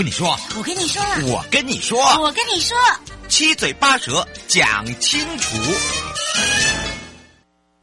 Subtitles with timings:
[0.00, 2.74] 跟你说，我跟你说，我跟你说，我跟你说，
[3.28, 5.58] 七嘴八舌讲清楚。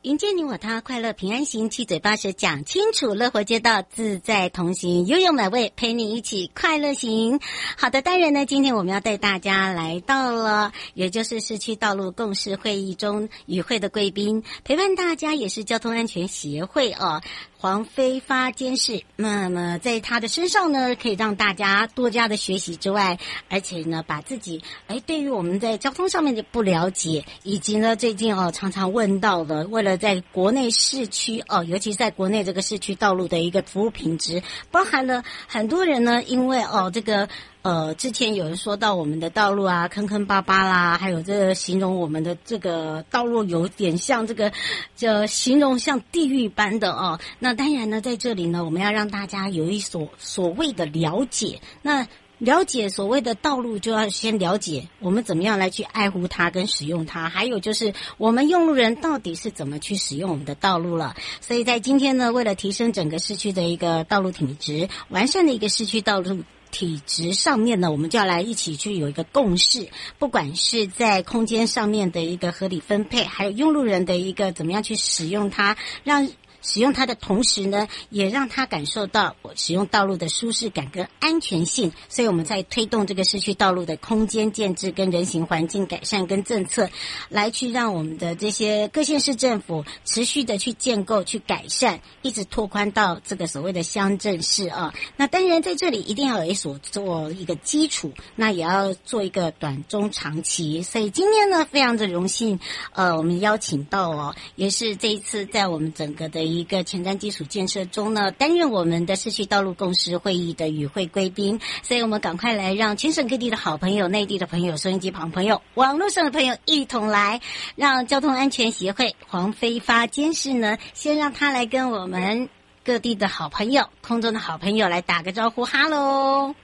[0.02, 7.40] 迎接你我他，快乐平安行，七嘴八舌讲清楚，乐活街道自在同行，悠悠美味陪你一起快乐行。
[7.78, 17.22] 好的，当然呢，今天我们要带大家来到了，也就是市区道路共识会议中与会的贵宾，陪伴大家也是交通安全协会哦。
[17.60, 23.18] 黄飞发监事，那么在他的身上呢，可以让大家多加的学习之外，
[23.50, 37.28] 而且呢，把自己哎，对于我们在交通上面的不了解，以及呢，最近哦常常问到的，为了在国内市区哦，尤其在国内这个市区道路的一个服务品质，包含了很多人呢，因为哦这个。
[37.64, 44.54] 呃，之前有人说到我们的道路啊，坑坑巴巴啦，还有这个形容我们的这个道路有点像这个，
[44.96, 47.20] 这形容像地狱般的哦。
[47.40, 51.60] 那当然呢，在这里呢，我们要让大家有一所所谓的了解。
[51.82, 61.16] 那了解所谓的道路，就要先了解我们怎么样来去爱护它跟使用它，还有就是我们用路人到底是怎么去使用我们的道路了。
[61.42, 66.44] 所以在今天呢，为了提升整个市区的一个道路品质，完善的一个市区道路。
[66.72, 69.88] 体质上面呢，我们就要来一起去有一个共识，
[70.20, 76.30] 不管是在空间上面的一个合理分配，还有用路人的一个怎么样去使用它，让。
[76.62, 81.92] 使用它的同时呢，也让他感受到我使用道路的舒适感跟安全性。
[82.10, 86.90] 所以我们在推动这个市区道路的空间建制跟人行环境改善跟政策，
[87.30, 94.94] 来去让我们的这些各县市政府持续的去建构、去改善，一直拓宽到这个所谓的乡镇市啊。
[95.16, 100.82] 那当然在这里一定要有一所做一个基础，那也要做一个短中长期。
[100.82, 102.60] 所以今天呢，非常的荣幸，
[102.94, 106.48] 呃，我们邀请到哦，也是这一次在我们整个的。
[106.48, 117.40] 一一个前瞻基础建设中呢，担任我们的市区道路共识会议的与会贵宾，所以我们赶快来让全省各地的好朋友、内地的朋友、收音机旁朋友、网络上的朋友一同来，
[117.76, 122.50] 让交通安全协会黄飞发监事呢，先让他来跟我们
[122.84, 126.56] 各地的好朋友、空中的好朋友来打个招呼，哈喽。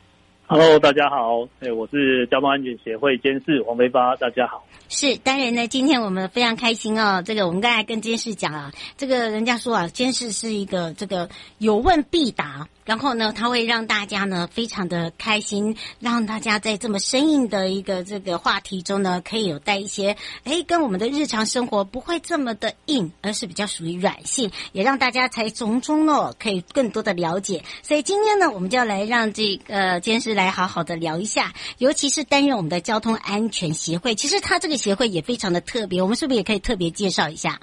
[0.46, 4.66] Hello，大家好，哎，我是交通安全协会监事黄飞发，大家好。
[4.90, 7.24] 是，当然呢，今天我们非常开心哦。
[7.26, 12.68] 这个我们刚才跟监事讲啊，这个人家说啊，监事是一个这个有问必答。
[12.86, 27.64] 然后呢，他会让大家呢非常的开心，让大家在这么生硬的一个这个话题中呢，可以有带一些，诶，跟我们的日常生活不会这么的硬，而是比较属于软性，也让大家才从中哦可以更多的了解。
[27.82, 37.60] 所以今天呢，我们就要来让这个监事来好好的聊一下，尤其是担任我们的交通安全协会，其实他这个协会也非常的特别，我们是不是也可以特别介绍一下？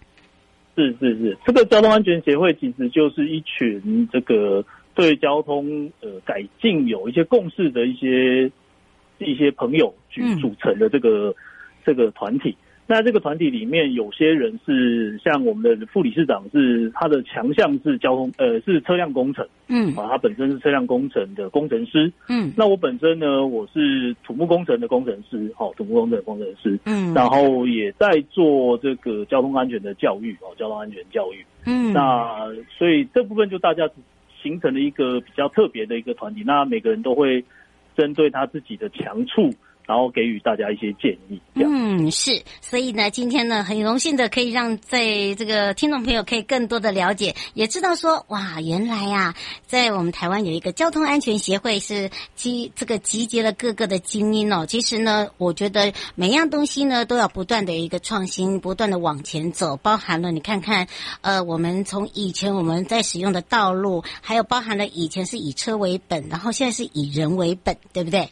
[0.77, 4.65] 是是是，这个交通安全协会其实就是一群这个。
[5.01, 8.51] 对交通呃改进有一些共识的一些
[9.17, 11.35] 一些朋友去组成的这个、嗯、
[11.87, 12.55] 这个团体，
[12.87, 19.95] 那这个团体里面有些人是像我们的副理事长，是他的强项是交通呃是车辆工程，嗯。
[19.97, 33.89] 啊，他本身是车辆工程的工程师，嗯，那我本身呢，我是土木工程的工程师，好，土木工程的工程师，嗯，然后也在做这个交通安全的教育哦，交通安全教育，嗯，那所以这部分就大家。
[34.43, 37.45] 形成了一个比较特别的一个团体，那每个人都会
[37.97, 39.53] 针对他自己的强处，
[39.91, 41.41] 然后给予大家一些建议。
[41.55, 49.35] 嗯，是，所以呢，今天呢，很荣幸的可以让在这个听众朋友可以更多的了解，也知道说，哇，原来呀，
[49.67, 54.65] 在我们台湾有一个交通安全协会是集这个集结了各个的精英哦。
[54.65, 60.87] 其实呢，我觉得每样东西呢都要不断的一个创新，不断的往前走，包含了你看看，
[61.21, 68.31] 呃，我们从以前我们在使用的道路，还有包含了以前是以车为本，然后现在是以人为本，对不对？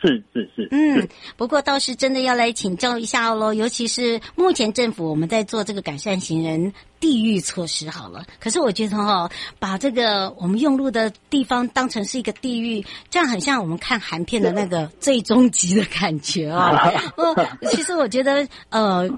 [0.00, 16.92] 是是是，嗯，不过倒是真的要来请教一下喽，尤其是目前政府我们在做这个改善行人地域措施好了，可是我觉得哦，把这个我们用路的地方当成是一个地域，这样很像我们看韩片的那个最终极的感觉啊。
[17.16, 17.34] 哦，
[17.70, 19.08] 其实我觉得呃。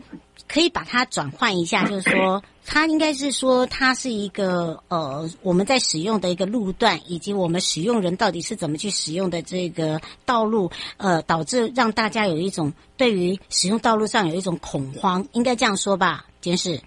[0.53, 16.27] 可以把它转换一下， 就是说，它应该是说，它是一个呃，我们在使用的一个路段，以及我们使用人到底是怎么去使用的这个道路，呃，导致让大家有一种对于使用道路上有一种恐慌，应该这样说吧？
[16.41, 16.81] 监事，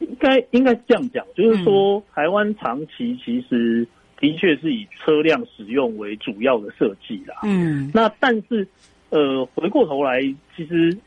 [0.00, 3.86] 应该应该这样讲，就是说，台湾长期其实
[4.18, 7.36] 的确是以车辆使用为主要的设计啦。
[7.44, 8.66] 嗯，那但是
[9.10, 10.20] 呃，回过头来，
[10.56, 10.98] 其实。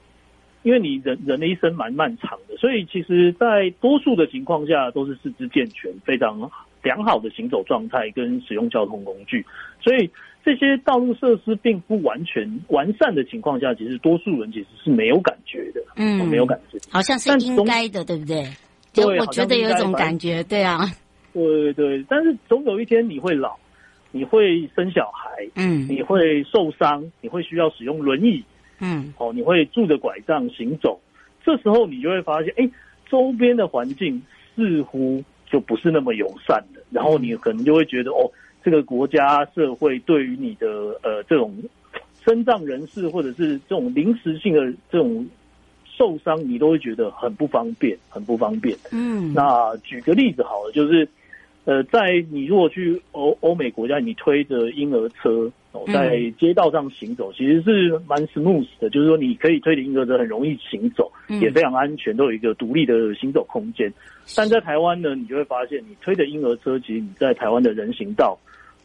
[0.64, 6.50] 因为你人人的一生蛮漫长的，所以其实，在多数的情况下都是四肢健全、非常
[6.82, 9.46] 良好的行走状态跟使用交通工具，
[9.82, 10.10] 所以
[10.44, 18.48] 这些道路设施并不完全完善的情况下，其实多数人其实是没有感觉的，嗯，没有感觉，好像是应该的，对不对？
[18.94, 20.90] 对，我觉得有一种感觉，对啊，
[21.34, 23.58] 对对，但是总有一天你会老，
[24.12, 28.42] 你会生小孩，嗯，你会受伤，你会需要使用轮椅。
[28.84, 31.00] 嗯，哦，你会拄着拐杖行走，
[31.46, 32.70] 这时候你就会发现，哎，
[33.10, 34.22] 周边的环境
[34.56, 38.30] 似乎就不是那么友善的，然后你可能就会觉得，哦，
[38.62, 40.68] 这个国家社会对于你的
[41.02, 41.56] 呃这种
[42.24, 45.26] 身障人士或者是这种临时性的这种
[45.86, 48.78] 受伤，你都会觉得很不方便，很不方便。
[48.92, 51.08] 嗯，那举个例子好了，就是。
[51.66, 61.12] 呃，在你如果去欧欧美国家，你推着婴儿车哦，在街道上行走，其实是蛮 smooth 的，就是说你可以推着婴儿车很容易行走，
[61.42, 63.92] 也非常安全，都有一个独立的行走空间。
[64.38, 68.38] 但在台湾呢，你就会发现，你推着婴儿车，其实你在台湾的人行道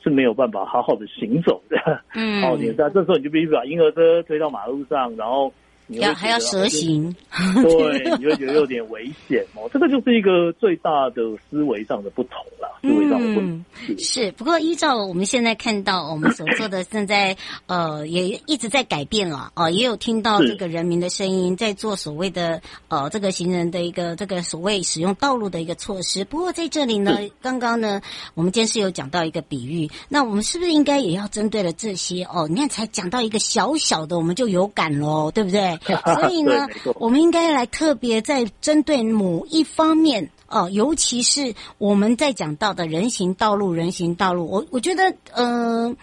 [0.03, 1.77] 是没有办法好好的行走的。
[2.15, 5.53] 嗯， 哦，你在这时候你就必须把婴儿车推到马路上，然后。
[5.97, 7.15] 要还要蛇行，
[7.63, 9.69] 对，你会觉得有点危险哦。
[9.73, 13.49] 这个就是一个最大的思维上的不同啦，思维上的不同。
[13.49, 13.65] 嗯，
[13.99, 17.37] 是，不过依照我们现在看到，我们所做的正在
[17.67, 26.25] 呃也一直在改变了哦，也有听到这个人民的声音，在做所谓的呃这个行人的一个这个所谓使用道路的一个措施。
[26.25, 28.03] 不过在这里呢，刚刚呢，
[28.35, 32.47] 我们今天是有讲到一个比喻，那我们是不是应该也要针对了这些哦？
[32.49, 35.78] 你看才讲到一个小小的，我们就有感喽，对不对？
[35.87, 36.67] 所以呢，
[36.97, 45.95] 我们应该来特别在针对某一方面哦，尤其是我们在讲到的人行道路，人行道路，我我觉得，呃，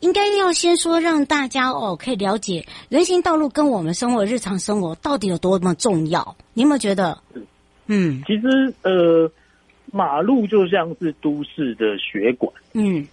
[0.00, 6.36] 应该要先说让大家哦可以了解人行道路跟我们生活日常生活到底有多么重要。
[6.54, 7.18] 你有没有觉得？
[7.86, 9.30] 嗯，其实呃，
[9.90, 12.52] 马路就像是都市的血管。
[12.74, 13.06] 嗯。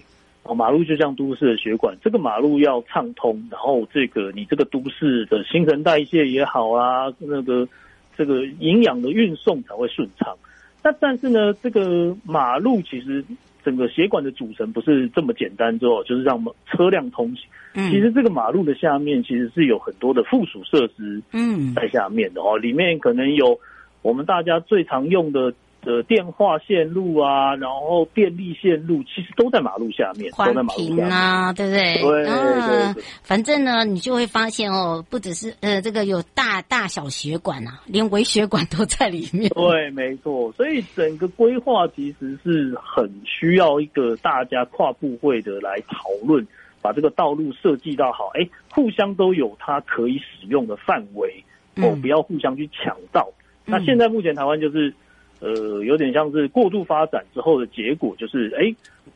[0.48, 7.68] 哦，马路就像都市的血管，这个马路要畅通，然后这个你这个都市的新陈代谢也好啊，那个
[8.16, 10.38] 这个营养的运送才会顺畅。
[10.84, 13.26] 那但是呢，这个马路其实
[13.64, 17.48] 整个血管的组成不是这么简单，之后就是让车辆通行。
[17.74, 23.60] 嗯，其实这个马路的下面其实是有很多的附属设施，嗯，在下面的哦，里面可能有
[24.04, 25.52] 我们大家最常用的。
[25.86, 32.02] 的电话线路啊，然后电力线路，其实都在马路下面，宽频啊，对不对？
[32.02, 39.50] 对，啊，反正呢，你就会发现哦，不只是呃，这个有大大小血管啊，连微血管都在里面。
[39.52, 40.52] 对，没错。
[40.54, 46.46] 所以整个规划其实是很需要一个大家跨部会的来讨论，
[46.82, 51.44] 把这个道路设计到好，哎，互相都有它可以使用的范围，
[51.78, 53.30] 哦，不要互相去抢道。
[53.68, 54.92] 嗯，那现在目前台湾就是。
[55.40, 58.74] 呃，有点像是过度发展之后的结果，就是哎，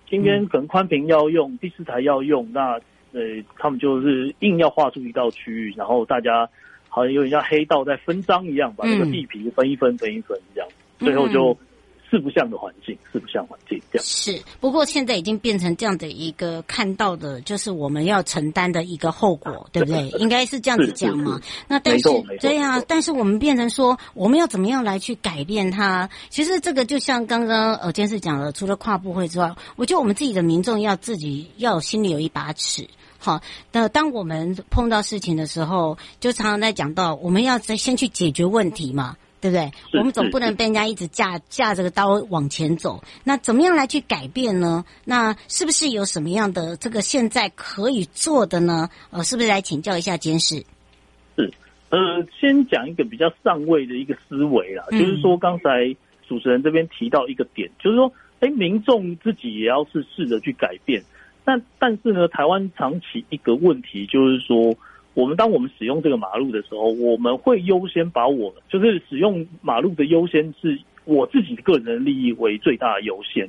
[0.09, 2.79] 今天可能宽屏要用，第四台要用，那
[3.13, 3.21] 呃，
[3.57, 6.47] 他们就是硬要划出一道区域，然后大家
[6.88, 11.57] 好像有点像黑道在分赃一样，把那个地皮分一分，分一分这样，最后就。
[12.10, 14.42] 四不像的环境，四不像环境这样是。
[14.60, 20.10] 不过现在已经变成这样的一个看到的，就是我们要承担的一个后果，对不对？
[20.20, 21.39] 应该是这样子讲嘛。
[21.68, 26.10] 那但是对呀，但是我们变成说，我们要怎么样来去改变它？
[26.30, 32.88] 其实这个就像刚刚呃监事讲的，除了跨部会之外，我觉得我们自己的民众要自己要心里有一把尺。
[33.20, 39.16] 好，那当我们碰到事情的时候，就常常在讲到，我们要先去解决问题嘛。
[39.41, 39.72] 对不对？
[39.93, 43.03] 我们总不能被人家一直架架着个刀往前走。
[43.24, 44.84] 那怎么样来去改变呢？
[45.05, 48.89] 那是不是有什么样的这个现在可以做的呢？
[49.12, 50.65] 呃，是不是来请教一下监事？
[51.38, 51.51] 是，
[51.89, 55.96] 呃，先讲一个比较上位的一个思维啦，嗯、就是说刚才
[56.27, 61.03] 主持人这边提到一个点，就是说，哎，民众自己也要是试着去改变。
[61.46, 64.75] 但但是呢，台湾长期一个问题就是说。
[65.19, 73.45] 我们当我们使用这个马路的时候，我们会优先把我就是使用马路的优先是我自己的个人的利益为最大的优先，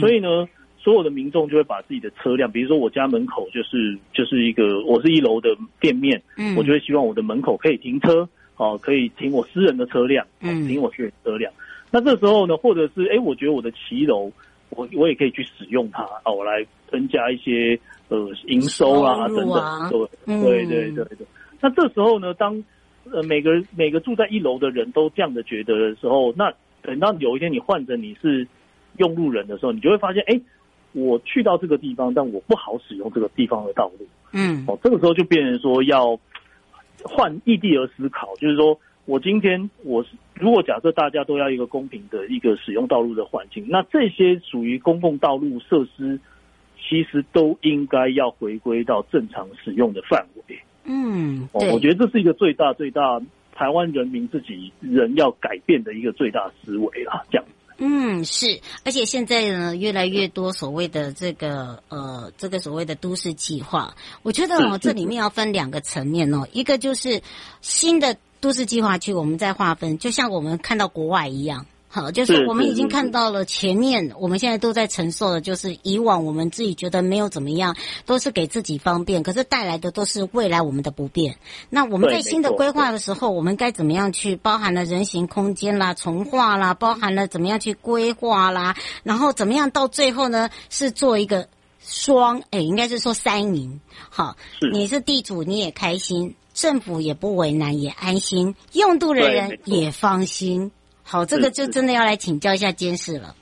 [0.00, 8.26] 所以呢，所有的民众就会把自己的车辆，比如说我家门口就是就是一个我是一楼的店面，嗯，我就会希望我的门口可以停车，
[8.56, 11.52] 哦，可以停我私人的车辆，嗯，停我私人车辆。
[11.90, 14.32] 那这时候呢，或者是哎，我觉得我的骑楼，
[14.70, 17.78] 我我也可以去使用它，哦，我来增加一些。
[18.12, 21.26] 呃，营收啊，等等，对，对，对，对，对。
[21.62, 22.62] 那这时候呢，当
[23.10, 26.52] 呃每个每个住在一楼的人都这样的觉得的时候，那
[26.82, 28.46] 等到有一天你换成你是
[28.98, 30.38] 用路人的时候，你就会发现，哎，
[30.92, 34.06] 我去到这个地方，但我不好使用这个地方的道路。
[34.34, 36.18] 嗯，哦，这个时候就变成说要
[37.02, 40.04] 换异地而思考，就是说我今天我
[40.34, 46.20] 如果假设大家都要一个公平的一个使用道路的环境，那这些属于公共道路设施。
[46.88, 50.58] 其实都应该要回归到正常使用的范围。
[50.84, 53.20] 嗯，哦，我觉得这是一个最大最大
[53.54, 57.22] 台湾人民自己人要改变的一个最大思维啦。
[57.30, 57.44] 这样。
[57.78, 67.22] 嗯，是，而且现在呢，越来越多所谓的这个呃，这个所谓的都市计划，我觉得哦，这里面要分两个层面哦，一个就是
[67.60, 71.66] 新的都市计划区，我们在划分，就像我们看到国外一样。
[71.94, 81.36] 好，就是我们已经看到了前面，我们现在都在承受的，就是以往我们自己觉得没有怎么样，都是给自己方便，可是带来的都是未来我们的不便。
[81.68, 91.46] 那我们在新的规划的时候，我们该怎么样去包含了人行空间啦、重化啦，包含了怎么样去规划啦，然后怎么样到最后呢，是做一个
[91.84, 93.80] 双，诶，应该是说三赢。
[94.08, 94.38] 好，
[94.72, 100.72] 你是地主你也开心，政府也不为难也安心，用度的人也放心。
[101.02, 103.34] 好，这个就真的要来请教一下监事了。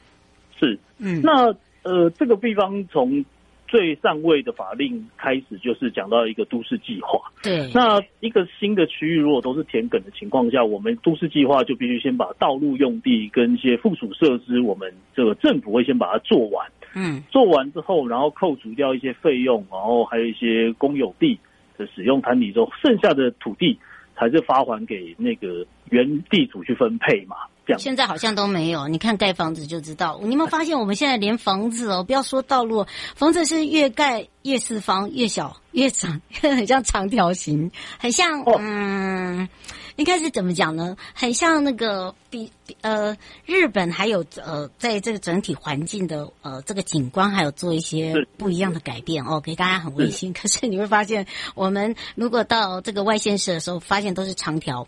[0.59, 3.25] 是，嗯，那呃，这个地方从
[3.67, 7.21] 最上位的法令开始，就是讲到一个都市计划。
[7.43, 16.67] 对，那一个新的区域如果都是田埂的情况下，我们都市计划就必须先把道路用地跟一些附属设施，我们这个政府会先把它做完。
[16.95, 21.39] 嗯，做完之后，然后扣除掉一些费用，然后还有一些公有地
[21.79, 23.79] 的使用摊底之后，剩下的土地
[24.21, 27.37] 还是发还给那个原地主去分配嘛。
[27.79, 30.19] 现在好像都没有，你看盖房子就知道。
[30.23, 39.49] 你有没有发现，我们现在连房子哦，不要说道路，房子是越盖越四方，越小越长， 很像长条形，很像嗯，
[39.97, 40.97] 应该是怎么讲呢？
[41.15, 42.51] 很像那个比
[42.81, 50.33] 呃日本，还有呃在这个整体环境的呃这个景观，还有做一些不一样的改变哦，给大家很温馨。
[50.33, 54.87] 可是你会发现，我们如果到这个外县市的时候，发现都是长条，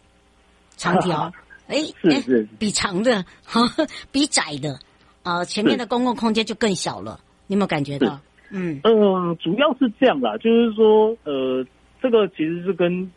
[0.77, 1.33] 长条。
[1.73, 3.25] 哎，是是，比长的，
[4.13, 4.79] 比窄的，
[5.23, 7.19] 呃，前面的公共空间就更小了。
[7.47, 8.21] 你有没有感觉到？
[8.51, 11.65] 嗯嗯、呃，主要是这样啦，就是说，呃，
[12.03, 13.11] 这个其实是跟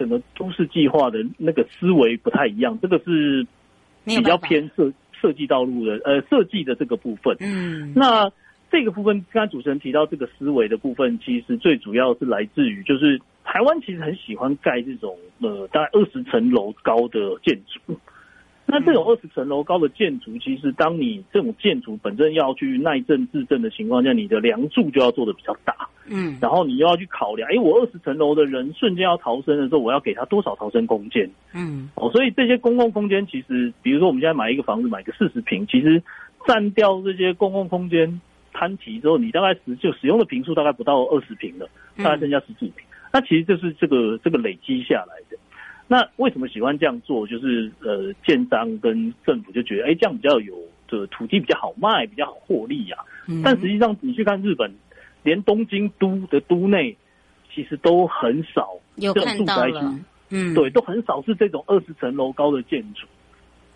[0.00, 2.76] 整个都市计划的那个思维不太一样。
[2.82, 3.46] 这个是
[4.04, 7.36] 比较偏设设计道路的，呃，设计的这个部分。
[7.38, 8.28] 嗯，那
[8.68, 13.20] 这个部分，刚才主持人提到这个思维的部分，其实最主要是来自于就是。
[13.44, 17.98] 台湾其实很喜欢盖这种呃大概二十层楼高的建筑，
[18.66, 25.74] 那这种二十层楼高的建筑，其实当你这种建筑本身要去耐震制震的情况下，你的梁柱就要做的比较大，
[26.06, 36.02] 嗯，然后你又要去考量，哎，我二十层楼的人瞬间要逃生的时候，我要给他多少逃生空间，嗯，哦，所以这些公共空间其实，比如说我们现在买一个房子，买个四十平，其实
[36.46, 38.20] 占掉这些公共空间
[38.52, 41.68] 摊提之后，你大概使就使用的平数大概不到二十平了，
[41.98, 42.86] 大概剩下十几坪。
[43.12, 45.36] 那其实就是这个这个累积下来的。
[45.86, 47.26] 那为什么喜欢这样做？
[47.26, 50.56] 就是呃，建商跟政府就觉得，哎，这样比较有
[50.88, 53.04] 的土地比较好卖，比较好获利呀、啊。
[53.44, 54.72] 但实际上，你去看日本，
[55.22, 56.96] 连东京都的都内，
[57.54, 59.78] 其实都很少这种住宅区，
[60.30, 63.06] 嗯，对，都很少是这种二十层楼高的建筑。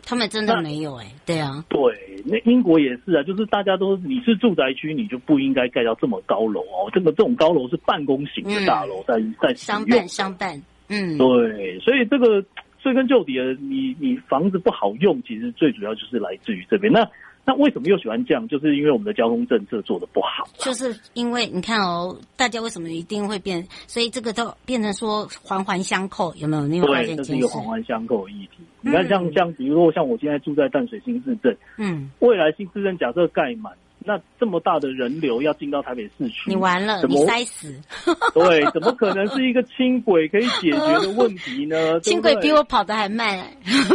[0.09, 1.81] 他们真的没有哎、欸，对啊，对，
[2.25, 6.89] 那英国也是啊，就是大家都你是住宅区，你就不应该盖到这么高楼哦。
[6.95, 12.41] 这个这种高楼是办公型的大楼，在在商办商办，嗯，对，所以这个
[12.81, 16.93] 追根究底的，你你房子不好用，其实最主要就是来自于这边。
[16.93, 17.05] 那
[17.45, 18.47] 那为什么又喜欢这样？
[18.47, 20.49] 就是因为我们的交通政策做的不好。
[20.59, 23.67] 就是因为你看哦，大家为什么一定会变？
[23.89, 26.67] 所以这个都变成说环环相扣，有没有？
[26.69, 27.17] 你有发现？
[27.17, 28.59] 对，这是一个环环相扣的议题。
[28.87, 33.73] 嗯、你看像，像像比如说，像我现在住在淡水新市镇，嗯，未来新市镇假设盖满，
[34.05, 37.75] 那这么大的人流要进到台北市区，你完了，你塞死。
[38.33, 42.01] 对，怎么可能是一个轻轨可以解决的问题呢？
[42.03, 43.47] 轻轨比我跑得还慢。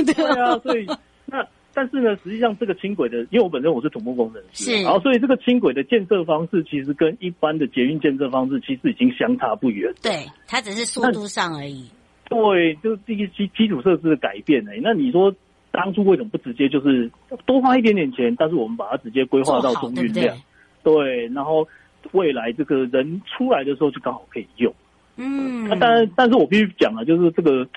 [0.06, 0.86] 对啊，所以
[1.26, 1.46] 那。
[1.74, 9.90] 但是呢，实际上这个轻轨的，因为我本身我是土木工程师，是，然后所以这个轻轨的建设方式，其实跟一般的捷运建设方式，其实已经相差不远。
[10.02, 11.90] 对，它只是速度上而已。
[12.32, 14.72] 对，就是这个基基础设施的改变呢。
[14.82, 15.36] 那你说
[15.70, 17.12] 当初为什么不直接就是
[17.46, 20.36] 多花一点点钱，但是我们把它直接规划到中运量？
[20.84, 21.68] 对，对，然后
[22.14, 24.74] 未来这个人出来的时候就刚好可以用。
[25.18, 27.68] 嗯，那当然，但是我必须讲啊，就是这个。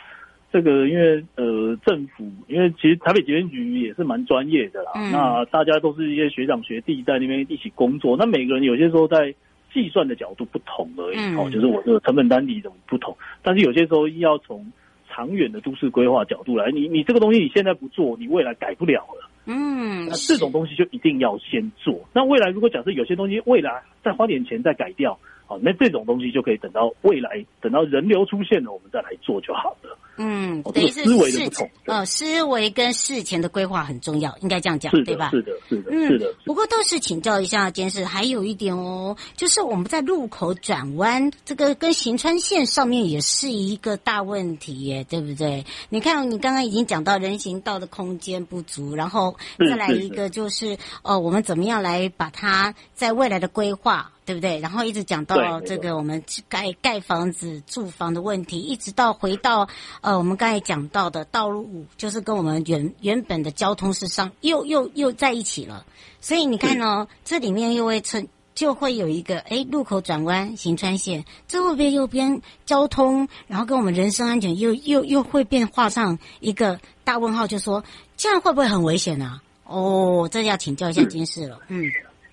[0.52, 9.34] 这个因为呃政府，因为其实台北捷运局也是蛮专业的啦，嗯、那大家都是一些学长学弟在那边一起工作，那每个人有些时候在
[9.74, 14.72] 计算的角度不同而已，嗯、哦，就是我这个成本单体怎么不同，但是有些时候要从
[15.10, 29.98] 长远的都市规划角度来，你你这个东西你现在不做，你未来改不了了，嗯，那这种东西就一定要先做，那未来如果假设有些东西未来再花点钱再改掉，好，那这种东西就可以等到未来等到人流出现了，我们再来做就好了。
[30.16, 35.30] 嗯，等于是思维的不同，呃，思维跟事前的规划很重要，应该这样讲，对吧？
[35.30, 36.32] 是的，是的，是的。
[36.44, 45.64] 不过倒是请教一下监事，还有一点哦，就是我们在路口转弯，这个跟行穿线上面也是一个大问题耶，对不对？
[45.88, 54.12] 你看，你刚刚已经讲到人行道的空间不足，然后再来一个就是，呃，我们怎么样来把它在未来的规划。
[54.24, 54.58] 对不对？
[54.58, 59.68] 然后一直讲到这个我们盖盖房子、住房的问题，一直到回到
[60.00, 65.84] 呃我们刚才讲到的道路，就是跟我们原原本的交通是上又又又在一起了。
[66.20, 73.28] 所以你看哦，这里面又会成就会有一个哎路口转弯、行穿线，这会不会又变交通？
[73.46, 77.84] 然后跟我们人身安全又又又会变画上一个大问号，就说
[78.16, 79.42] 这样会不会很危险啊？
[79.64, 81.84] 哦，这要请教一下监事了，嗯。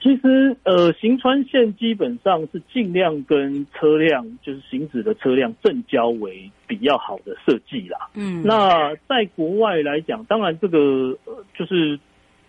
[0.02, 8.10] 其实，呃，行川线基本上是尽量跟车辆，就是行驶的车辆正交为比较好的设计啦。
[8.16, 12.00] 嗯，那在国外来讲，当然这个呃，就是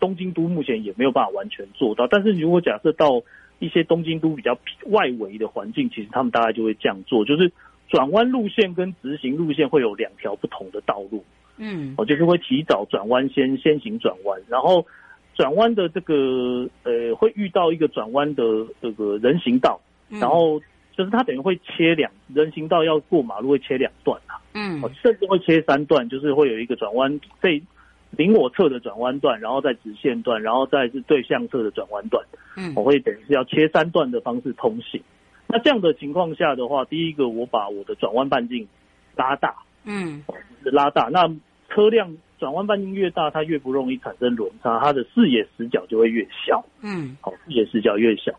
[0.00, 2.06] 东京都目前也没有办法完全做到。
[2.06, 3.20] 但是如果假设到
[3.58, 7.52] 一些东京都比较外围的环境，其实他们大概就会这样做，就是
[7.90, 11.22] 转弯路线跟直行路线会有两条不同的道路。
[11.58, 14.86] 嗯，哦，就是会提早转弯，先先行转弯，然后。
[15.34, 18.44] 转弯的这个呃，会遇到一个转弯的
[18.80, 20.60] 这个人行道，然后
[20.96, 27.62] 就是它等于会切两人行道要过马路会切两段啊，嗯，甚至会切三段，就是会有一个转弯对
[28.10, 32.22] 临我侧的转弯段，然后再直线段，然后再是对向侧的转弯段，
[32.58, 35.02] 嗯，我会等于是要切三段的方式通行。
[35.46, 38.68] 那这样的情况下的话，第一个我把我的转弯半径
[39.16, 40.22] 拉大，嗯，
[40.62, 41.26] 拉大，那
[41.74, 42.16] 车辆。
[42.38, 46.60] 转弯半径越大，它越不容易产生轮差，它的视野死角就会越小。
[46.82, 48.32] 嗯，好，视野死角越小，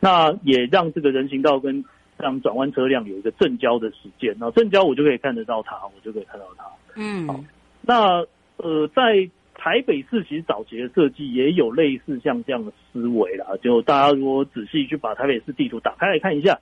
[0.00, 1.84] 那也让这个人行道跟
[2.16, 4.34] 让转弯车辆有一个正交的时间。
[4.40, 6.64] 那正交我就可以看得到它，我就可以看到它。
[6.96, 7.44] 嗯，好，
[7.82, 8.24] 那
[8.56, 13.44] 呃，在台北市其实早期的设计也有类似像这样的思维啦。
[13.62, 16.58] 就大家如果仔细去把台北市地图打开来看一下，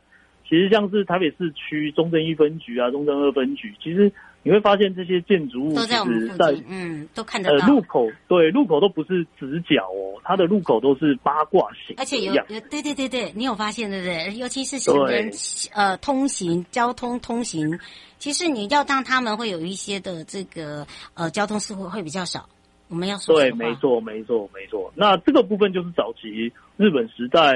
[0.48, 4.10] 其实像是台北市区中正一分局啊、中正二分局，其实。
[4.44, 7.66] 你会发现这些建筑物都在我们附近，嗯，都看得到。
[7.66, 14.34] 呃，路口对，路口都不是直角哦，它的路口都是八卦形，而且有有对对对对，你有发现对不对？
[14.36, 15.30] 尤其是行人
[15.74, 17.78] 呃通行交通通行，
[18.18, 22.48] 其实你要当他们会有一些的这个呃交通事故会比较少。
[22.88, 24.90] 我们要说对，没错没错没错。
[24.94, 27.52] 那这个部分就是早期日本时代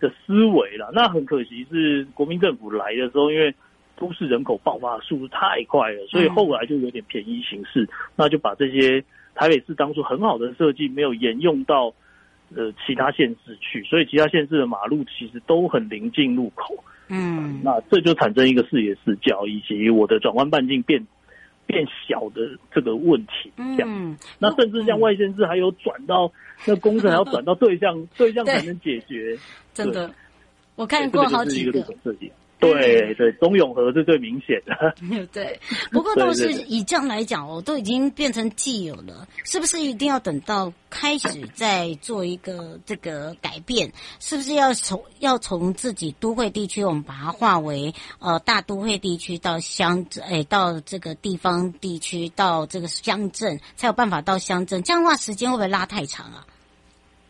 [0.00, 0.90] 的思维了。
[0.92, 3.54] 那很可惜是国民政府来的时候，因为。
[3.96, 9.02] 都市人口爆发的速度太快了，所以后来就有点便宜形式，那就把这些
[9.34, 11.92] 台北市当初很好的设计没有沿用到
[12.54, 16.76] 呃其他县市去，所以其他县市的马路其实都很临近路口，
[17.08, 21.06] 嗯，那这就产生一个视野死角以及我的转弯半径变
[21.66, 26.30] 变小的这个问题，这样，嗯，那甚至像外县市还有转到
[26.66, 28.32] 那工程还要转到对象 对。
[28.32, 29.36] 象才能解决，
[29.72, 30.10] 真的，
[30.76, 31.82] 我看过好几个。
[32.58, 34.94] 对对，中永和是最明显的。
[35.32, 35.60] 对，
[35.92, 43.92] 不过倒是以这样来讲哦，都已经变成既有了，是不是一定要等到开始再做一个这个改变？
[44.20, 54.82] 是不是要从要从自己都会地区，我们把它划为呃大都会地区到乡镇，哎，到这个地方地区到这个乡镇，才有办法到乡镇？
[54.82, 56.46] 这样的话，时间会不会拉太长啊？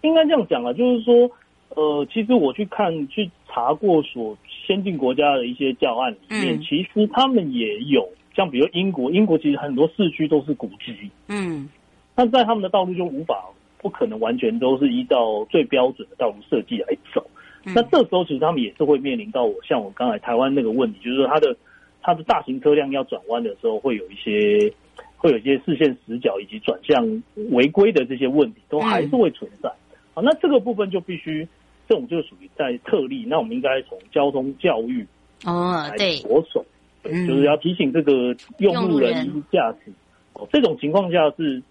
[0.03, 1.29] 应该这样讲啊，就是说，
[1.71, 4.37] 呃，其实我去看去查过所
[4.67, 11.69] 先进国家的一些教案里面，嗯、其实他们也有，像比如英国，英国其实很多市区都是古迹，嗯，
[12.15, 13.45] 但在他们的道路就无法
[13.79, 17.25] 不可能完全都是依照最标准的道路设计来走。
[17.65, 21.57] 嗯、那这时候其实他们也是会面临到我像我刚才台湾那个问题，就是说它的
[22.03, 24.73] 它的大型车辆要转弯的时候，会有一些
[25.17, 29.69] 会有一些视线死角以及转向违规的这些问题，都还是会存在。
[29.69, 31.47] 嗯、好，那这个部分就必须
[31.89, 35.07] 这种就属于在特例，那我们应该从交通教育
[35.45, 36.65] 哦，对，着手，
[37.03, 39.93] 对，就是要提醒这个用路人驾驶
[40.35, 41.63] 哦，这种情况下是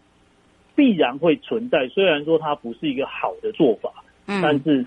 [0.76, 1.88] 必然会存在。
[1.88, 3.92] 虽然说它不是一个好的做法，
[4.28, 4.86] 嗯、但是。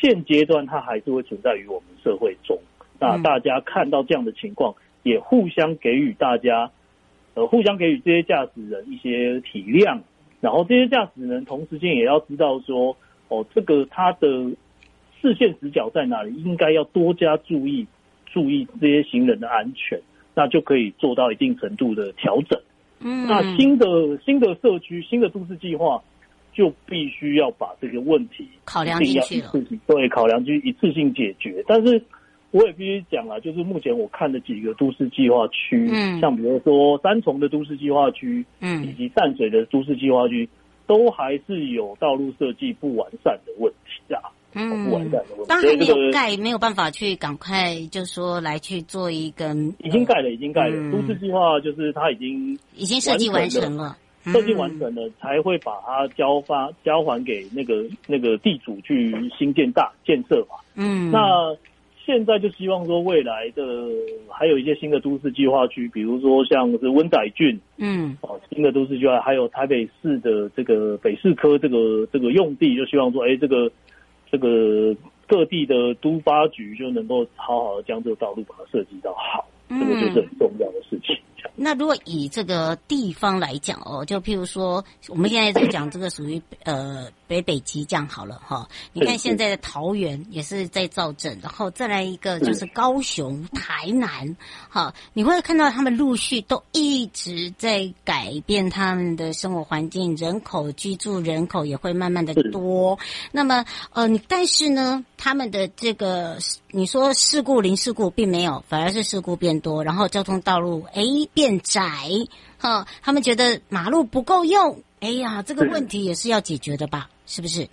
[0.00, 2.58] 现阶段它还是会存在于我们社会中，
[2.98, 6.70] 那大家看到这样的情况，也互相给予大家，
[7.32, 10.00] 呃，互相给予这些驾驶人一些体谅，
[10.42, 12.94] 然后这些驾驶人同时间也要知道说，
[13.28, 14.50] 哦，这个他的
[15.24, 17.86] 视线死角在哪里，应该要多加注意，
[18.26, 19.98] 注意这些行人的安全，
[20.36, 22.60] 那就可以做到一定程度的调整。
[23.00, 23.86] 嗯，那新的
[24.24, 26.00] 新的社区、新的都市计划。
[26.56, 29.50] 就必须要把这个问题考量进去了，
[29.88, 31.64] 对，考量去一次性解决。
[31.66, 32.00] 但是
[32.52, 40.48] 我也必须讲了，就是目前我看的几个都市计划区，嗯，像比如说三重的都市计划区，嗯，以及淡水的都市计划区，
[40.86, 45.10] 都还是有道路设计不完善的问题啊，嗯，
[45.48, 53.96] 当然没有盖，没有办法去赶快就说来去做一个，已经盖了，已经盖了，都市计划就是它已经已经设计完成了。
[54.32, 60.56] 设计完成了，才会把它交发交还给那个那个地主去新建大建设嘛。
[60.76, 61.54] 嗯，那
[62.06, 63.62] 现在就希望说未来的
[64.30, 73.70] 还有一些新的都市计划区，比如说像是温仔郡，嗯，哦，新的都市计划，还有台北市的这个北市科这个这个用地，就希望说，哎，这个
[74.34, 74.96] 这个
[75.28, 81.16] 各地的都发局就能够好好的将这个道路把它设计到好，这个就是很重要的事情。
[81.54, 87.08] 那如果以这个地方来讲哦，就譬如说，我们现在在讲这个属于呃。
[87.26, 94.36] 北北极这样好了哈，你看现在的桃园也是在造镇，然后再来一个就是高雄、台南，
[94.68, 102.98] 哈，你会看到他们陆续都一直在改变他们的生活环境，人口居住人口也会慢慢的多。
[103.32, 106.38] 那么呃，你但是呢，他们的这个
[106.70, 112.08] 你说事故零事故并没有，反而是事故变多，然后交通道路诶变窄，
[112.58, 117.08] 哈，他们觉得马路不够用，哎呀，这个问题也是要解决的吧。
[117.26, 117.66] 是不是？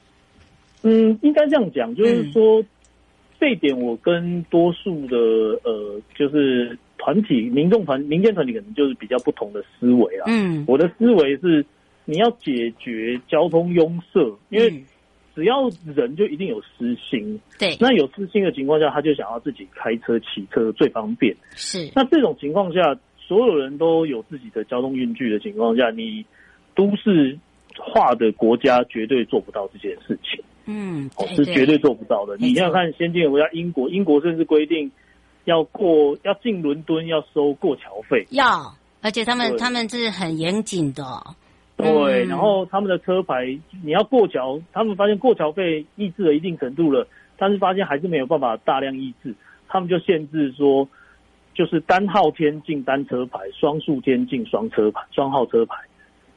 [0.84, 2.66] 嗯，应该这样讲，就是说，嗯、
[3.40, 5.16] 这一点我跟多数的
[5.64, 10.26] 呃，就是团体、民众团、民间团体可能就是比较不同的思维啊。
[10.28, 11.64] 嗯，我的思维是，
[12.06, 14.84] 你要解决交通拥塞，因为
[15.36, 17.40] 只要人就一定有私心。
[17.60, 21.36] 对，那有私心的情况下，他就想要自己开车、骑车最方便。
[21.52, 26.26] 是，那这种情况下，所有人都有自己的交通运具的情况下，你
[26.74, 27.38] 都市。
[27.78, 32.36] 化的国家绝对做不到这件事情，嗯，哦，是绝对做不到的。
[32.38, 34.92] 你要看先进的国家，英国，英国甚至规定
[35.46, 41.04] 要过要进伦敦要收过桥费，要，而且他们他们是很严谨的，
[41.78, 42.26] 对。
[42.26, 47.08] 然后他们的车牌你要过桥，他们发现过桥费抑制了一定程度了，
[47.38, 49.34] 但是发现还是没有办法大量抑制，
[49.68, 50.88] 他们就限制说，
[51.54, 55.76] 就是单号天进单车牌，双数天进双车牌，双号车牌。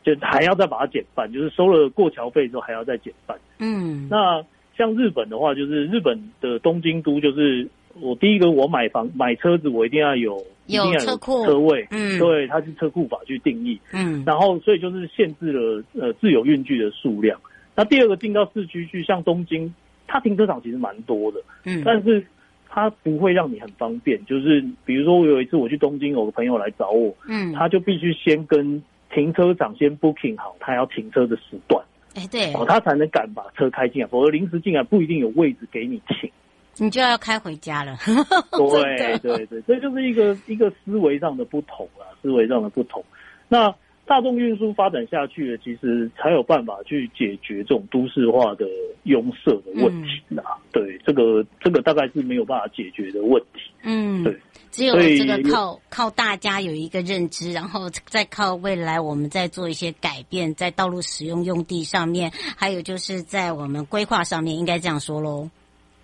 [0.04, 3.36] 就还要再把它减半，就是收了过桥费之后还要再减半。
[3.58, 4.44] 嗯，那
[4.76, 7.66] 像日本的话，就是日本的东京都，就是
[8.00, 11.86] 我第一个我买房买车子，我一定要有有车库车位。
[11.90, 13.80] 嗯，对，它是车库法去定义。
[13.92, 17.40] 嗯，然后所以就是限制了呃自有运具的数量。
[17.74, 19.72] 那第二个进到市区去，像东京，
[20.06, 21.40] 它停车场其实蛮多的。
[21.64, 22.22] 嗯，但是
[22.68, 24.22] 它不会让你很方便。
[24.26, 28.82] 就是比如说我有一次我去东京，有个朋友来找我，嗯，他就必须先跟。
[29.14, 31.82] 停车场先 booking 好，他要停车的时段，
[32.14, 36.30] 哎、欸，对，哦，他才能敢把车开进来，否则临时进来不一定有位置给你停，
[36.78, 37.96] 你就要开回家了。
[38.50, 43.02] 对对对，这就是一个一个思维上的不同啊，思维上的不同。
[43.48, 43.74] 那。
[44.06, 48.68] 大众运输发展下去了，其实才有办法去解决这种都市化的
[49.04, 50.44] 拥塞的问题啊。
[50.44, 53.60] 嗯、对，这个这个大概是没有办法解决的问题。
[53.82, 54.38] 嗯，对，
[54.74, 65.48] 只有这个靠靠大家有一个认知，然后再靠未来我们再做一些改变，在道路使用用地上面，还有就是在我们规划上面，应该这样说喽。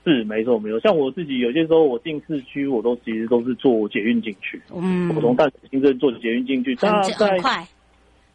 [0.05, 0.79] 是，没错，没错。
[0.79, 4.63] 像我自己有些时候我进市区，我都其实都是坐捷运进去。
[4.73, 7.39] 嗯，我从淡水新镇坐捷运进去，大概。
[7.41, 7.67] 快。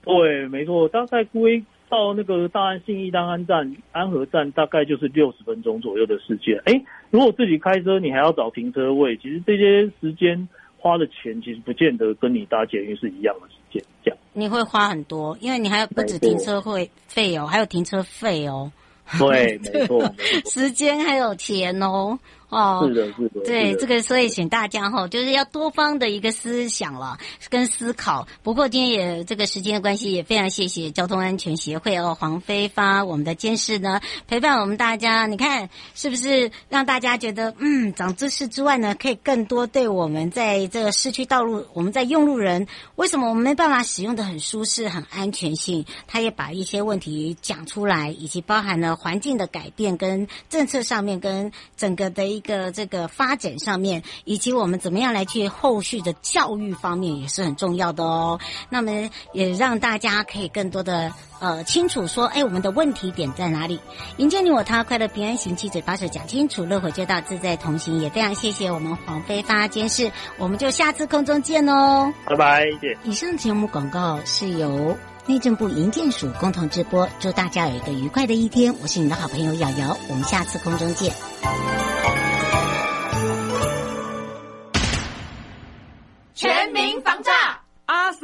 [0.04, 6.60] 对，没错，大概规到那个大安信义大安站、安和站，大概就是六十分钟左右的时间。
[6.65, 13.84] 哎，如果自己开车，你还要找停车位，其实这些时间花的钱，其实不见得跟你搭捷运是一样的时间。
[14.04, 18.71] 这样你会花很多，因为你还有不止停车费费哦，还有停车费哦。
[19.19, 20.02] 对，没错，
[20.50, 22.17] 时间还有钱哦。
[22.56, 27.18] 哦，是的，是的，对的这个，所以请大家哈，就是要多方的一个思想了，
[27.50, 28.28] 跟思考。
[28.44, 35.26] 不过今天也这个时间的关系，也非常谢谢交通安全协会哦，黄飞发我们的监事呢，陪伴我们大家。
[35.26, 45.86] 你看是不是让大家觉得嗯，长知识之外呢，可以更多对我们在这个市区道路，我们在用路人为什么我们没办法使用的很舒适、很安全性？
[46.08, 58.40] 他也把一些问题讲出来，以及包含了环境的改变跟政策上面跟整个的一个这个发展上面，以及我们怎么样来去后续的教育方面也是很重要的哦。
[58.70, 63.80] 那么也让大家可以更多的呃清楚说，哎，我们的问题点在哪里？
[64.18, 68.00] 迎接你我他，快乐平安行，七嘴八舌讲清楚，乐活街道自在同行。
[68.00, 72.66] 也非常谢谢我们黄飞发监事，我们就下次空中见哦，拜拜。
[73.04, 78.76] 以上节目广告是由内政部营建署共同直播，祝大家有一个愉快的一天。
[78.82, 81.12] 我是你的好朋友瑶瑶，我们下次空中见。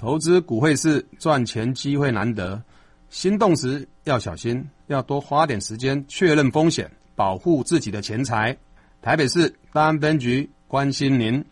[0.00, 2.58] 投资股汇市赚钱机会难得，
[3.10, 8.56] 心动时要小心，要多花点时间确认风险，保护自己的钱财。
[9.02, 11.44] 台北市大安分局关心您。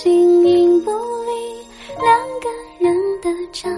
[0.00, 1.66] 形影不离
[2.00, 2.06] 两
[2.38, 3.68] 个人的家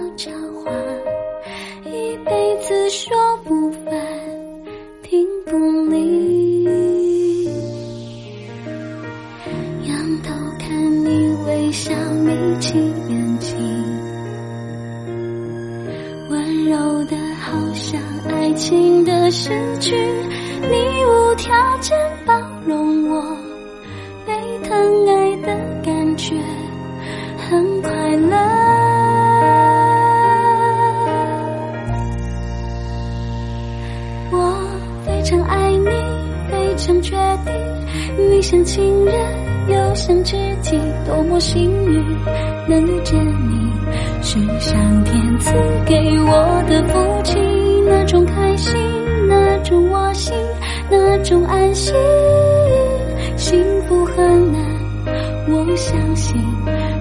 [55.80, 56.36] 相信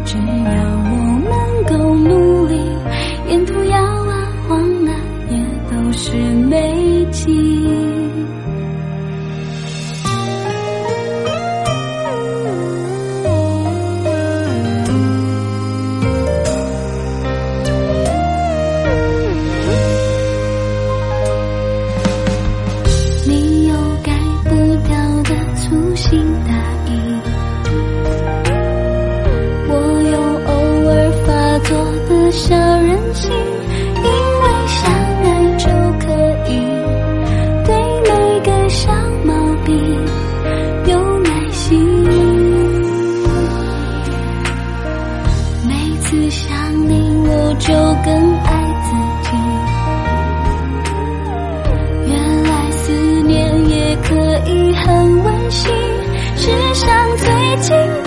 [0.05, 2.55] 只要我们够努力
[3.27, 4.95] 沿途摇啊晃啊
[5.29, 5.37] 也
[5.69, 6.15] 都是
[6.45, 7.48] 美景。
[56.71, 57.98] 世上最亲。